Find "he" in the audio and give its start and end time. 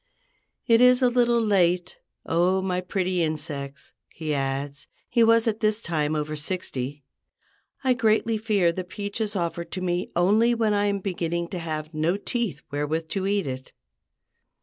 4.09-4.33